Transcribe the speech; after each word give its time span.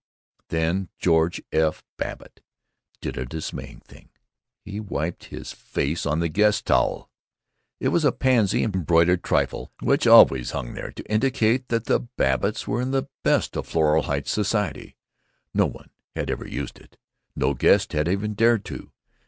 Then 0.47 0.89
George 0.97 1.43
F. 1.51 1.83
Babbitt 1.97 2.41
did 3.01 3.19
a 3.19 3.23
dismaying 3.27 3.81
thing. 3.81 4.09
He 4.65 4.79
wiped 4.79 5.25
his 5.25 5.51
face 5.53 6.07
on 6.07 6.19
the 6.19 6.27
guest 6.27 6.65
towel! 6.65 7.11
It 7.79 7.89
was 7.89 8.03
a 8.03 8.11
pansy 8.11 8.63
embroidered 8.63 9.23
trifle 9.23 9.71
which 9.79 10.07
always 10.07 10.49
hung 10.49 10.73
there 10.73 10.91
to 10.91 11.03
indicate 11.03 11.67
that 11.67 11.85
the 11.85 11.99
Babbitts 11.99 12.67
were 12.67 12.81
in 12.81 12.89
the 12.89 13.09
best 13.21 13.53
Floral 13.63 14.01
Heights 14.01 14.31
society. 14.31 14.95
No 15.53 15.67
one 15.67 15.91
had 16.15 16.31
ever 16.31 16.47
used 16.47 16.79
it. 16.79 16.97
No 17.35 17.53
guest 17.53 17.93
had 17.93 18.07
ever 18.07 18.27
dared 18.27 18.65
to. 18.65 18.91